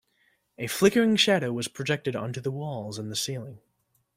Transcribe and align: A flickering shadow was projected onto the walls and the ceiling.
A 0.57 0.65
flickering 0.65 1.15
shadow 1.15 1.53
was 1.53 1.67
projected 1.67 2.15
onto 2.15 2.41
the 2.41 2.49
walls 2.49 2.97
and 2.97 3.11
the 3.11 3.15
ceiling. 3.15 3.59